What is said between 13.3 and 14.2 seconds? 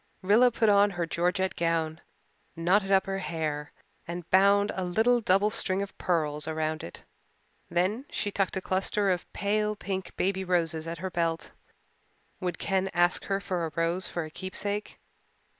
for a rose